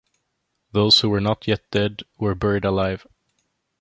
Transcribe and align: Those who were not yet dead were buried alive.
Those 0.71 0.99
who 1.01 1.11
were 1.11 1.21
not 1.21 1.47
yet 1.47 1.69
dead 1.69 2.01
were 2.17 2.33
buried 2.33 2.65
alive. 2.65 3.05